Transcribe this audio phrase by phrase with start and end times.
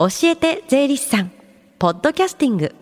[0.00, 1.30] 教えて税理士さん
[1.78, 2.74] ポッドキャスティング。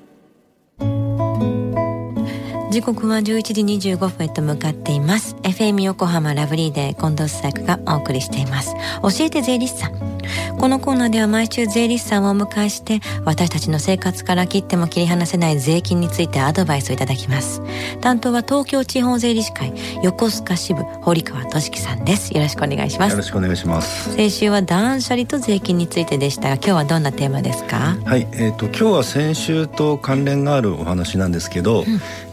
[2.71, 5.35] 時刻は11時25分へと向かっています。
[5.43, 8.73] FM 横浜ラブリーで近藤紗友がお送りしています。
[9.03, 10.19] 教えて税理士さん。
[10.59, 17.63] このコーナーでは毎週税理士さんをお迎えして私たちの生活から切っても切り離せない税金についてアドバイスをいただきます。
[18.01, 19.73] 担当は東京地方税理士会
[20.03, 22.35] 横須賀支部堀川俊樹さんです。
[22.35, 23.13] よろしくお願いします。
[23.13, 24.15] よろしくお願いします。
[24.15, 27.97] 先週は断捨離と税金についてでしたが今日はどんなテーマですか？
[28.05, 31.85] はいえっ、ー、と今日は先週と関連があるお話なんですけど、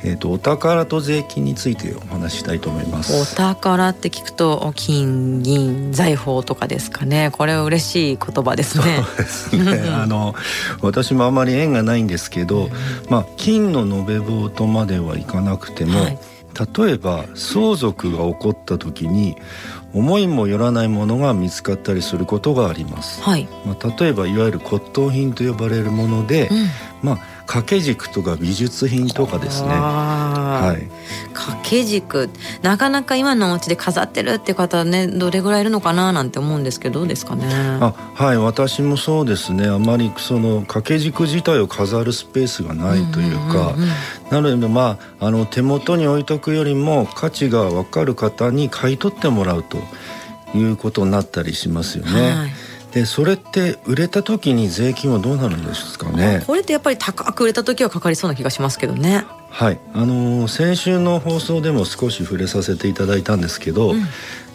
[0.03, 3.13] うん、えっ、とお宝と税金についてお話ししたいと思います。
[3.21, 7.29] お宝って聞くと金銀財宝とかですかね。
[7.31, 9.03] これは嬉しい言葉ですね。
[9.03, 9.89] そうですね。
[9.93, 10.35] あの
[10.81, 12.69] 私もあまり縁がないんですけど、
[13.09, 16.17] まあ金の延べ棒とまではいかなくても、はい、
[16.77, 19.35] 例えば相続が起こった時に
[19.93, 23.21] 思いもよらないものが見つかったりすることがあります。
[23.21, 26.67] はい、まあ例えばいわゆる骨董品と呼ばれるもので、うん、
[27.01, 29.69] まあ掛け軸とか美術品とかですね。
[29.69, 30.89] はい。
[31.45, 32.29] 掛け軸。
[32.61, 37.45] なかなか今のお家で飾ってるって方ねどれぐらいいるのかななんて思うんですけどどうですかね。
[37.51, 39.67] あはい私もそうですね。
[39.67, 43.75] あまりその掛け軸自体を飾るスペースがないというか、
[44.31, 49.77] なのでまああの手元に置いとくよりも価値が分かる方に買い取ってもらうと
[50.57, 52.11] いうことになったりしますよね。
[52.31, 52.51] はい。
[52.93, 56.41] でそれって売れた時に税金はどうなるんですかね？
[56.47, 59.25] これってやっぱり高く売れた時はかかりそうな気がしますけどね
[59.57, 59.79] はい。
[59.93, 64.01] あの先週の放送でも少し触れさせていただいたんですけど、うん、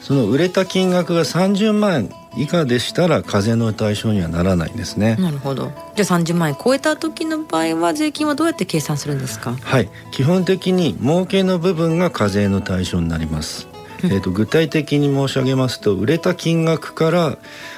[0.02, 5.16] その売れた金額が30万円以下でしたら課税の対象にはならないんですね。
[5.16, 5.72] なるほど。
[5.96, 9.56] じゃあ30万円超えた時の場合は税金はどうやって計算するんですか？
[9.62, 9.88] はい。
[10.12, 13.68] 基本的に儲けの部分が課税の対象になります。
[14.02, 17.36] えーと、具体的に申し上げますと売れた金額から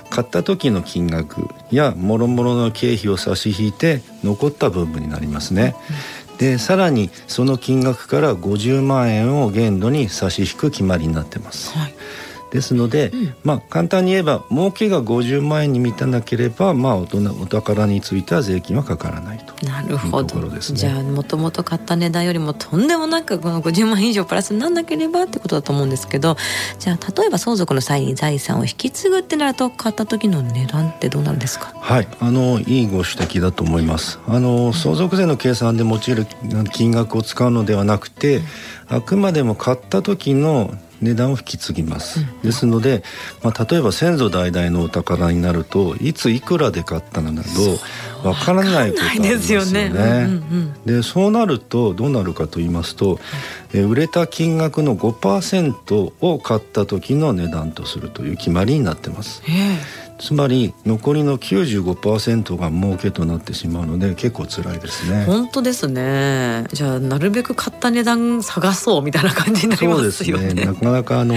[0.08, 5.74] 買った時の金額やもろもろの経費を差し引いて残った部分になりますね。
[6.42, 11.72] でさらにその金額から50万円を限度に差し引く決まりになってます。
[11.78, 11.94] はい
[12.52, 19.66] ですので、うん、まあ簡単に言えば儲けが50万円に満たなければまあ大人お宝については税金はかからないと。
[19.66, 26.36] なるほど、ね、じゃあもともと買った値段よりもとんでもなくこの50万円以上プラスになんなければってことだと思うんですけど
[26.78, 31.72] じゃあ例えば相続の際に財産を引き継ぐってなると買った時の値段ってどうなんですか？
[31.80, 32.08] はい。
[32.20, 34.18] あのいいご指摘だと思います。
[34.26, 36.26] あの相続税の計算で用いる
[36.72, 38.42] 金額を使うのではなくて、
[38.88, 40.70] あくまでも買った時の
[41.02, 43.02] 値段を引き継ぎます、うん、ですので、
[43.42, 49.90] まあ、例えば先祖代々のお宝になるといついくらで買ったのなどわからないことありますよね。
[50.86, 53.18] でそうなるとどうなるかと言いますと、
[53.74, 59.42] え売れた金額の5%を買った時の値段とするという決まりになってます。
[60.22, 65.24] つまり残りの95%が儲けとなってしまうので結構辛いですね。
[65.24, 66.64] 本当ですね。
[66.72, 70.44] じゃあなるべく買った値段探そうみたいな感じになりますよね。
[70.44, 70.66] そうですね。
[70.66, 71.34] なかなかあの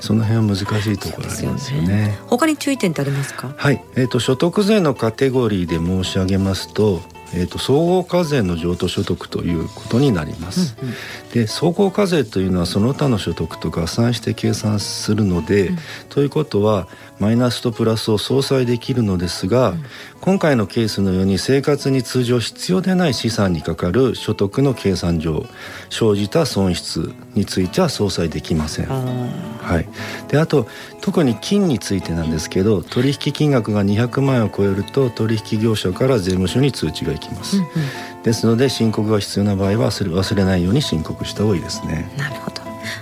[0.00, 3.52] その辺は難しいところありますよね、ね、他に注意点ってありますか？
[3.56, 7.00] はい、えーと、と所得税のカテゴリーで申し上げますと
[7.36, 10.76] えーと、総合課税の譲渡所得ということになります。
[10.80, 10.94] うんうん、
[11.32, 15.78] で総合課税というのはその他の所得と合算して計算するので、うん、
[16.10, 16.86] ということは
[17.18, 19.84] マイナスとプラスを相殺できるのですが、うん、
[20.20, 25.46] 今回のケースのように生活に通常必要でない資産にかかる所得の計算上
[25.90, 28.86] 生じた損失については相殺できません。
[28.86, 29.88] はい、
[30.28, 30.66] であと
[31.00, 37.58] 特に金についてなんですけど取引金額が200万円を超えると取引業者から税務署に通知が行きます。
[37.58, 42.10] うんうん、ですので申告が必要な場合は忘れないように申告した方がいいですね。
[42.18, 42.53] なるほど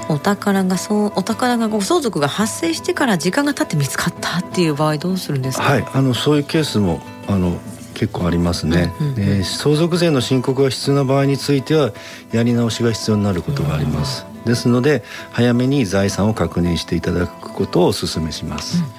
[0.08, 5.64] お宝がそうお宝がご相続が発生してから時間が経って見つかったっていう場合どうするんですか？
[5.64, 7.58] はい、あのそういうケースもあの
[7.94, 9.18] 結構ありますね、うんうん。
[9.18, 11.92] うん、相続税の申告が必要な場合については
[12.32, 18.90] やり直しが必要になることがあります、うん、ですので早めに財産を確認していただくことをお勧めします、うんうん。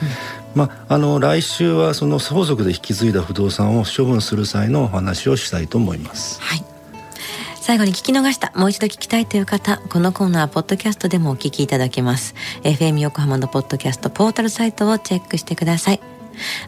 [0.56, 6.40] まあ、あの来週はその相続で引き継いだ不動産を処分する際のお話をしたいと思います。
[6.42, 6.64] はい
[7.64, 12.36] 最後に聞き逃した、もう一度聞きたいという方、このコーナー、ポッドキャストでもお聞きいただけます。
[12.64, 16.02] FM 横浜のポッドキャストポータルサイトをチェックしてください。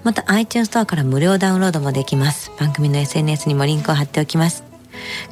[0.03, 2.49] また iTunes ストアから無料ダウンロードもできます。
[2.57, 4.63] 番組の SNS にもリンクを貼っておきます。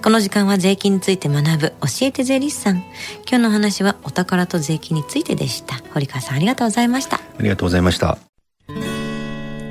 [0.04, 2.80] この時間は税金について学ぶ教えて税理士さん。
[3.26, 5.78] 今日の話はお宝と税金についてでした。
[5.94, 7.16] 堀川さんありがとうございました。
[7.16, 8.18] ありがとうございました。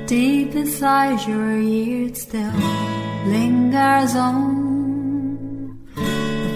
[0.07, 2.51] Deep inside your ears still
[3.29, 4.72] lingers on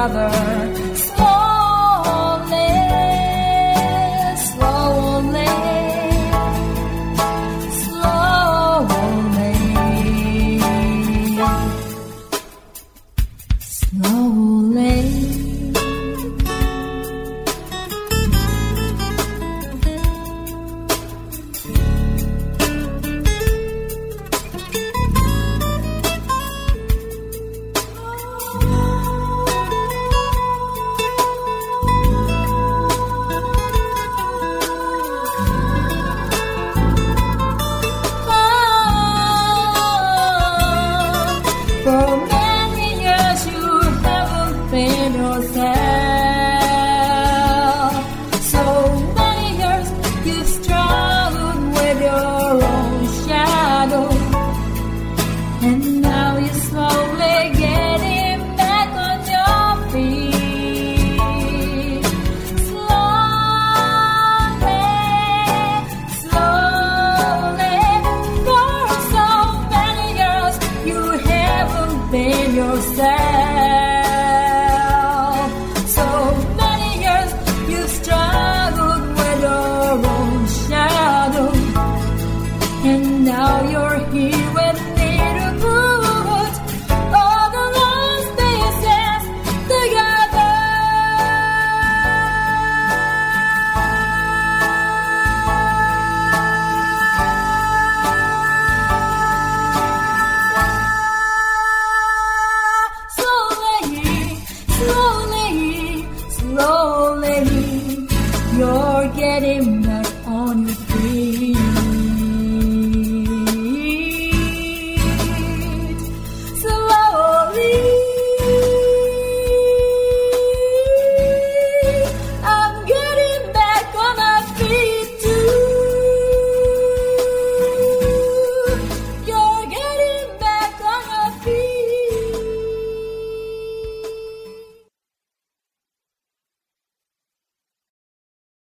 [0.00, 0.89] other